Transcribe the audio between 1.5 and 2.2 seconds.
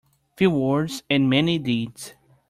deeds.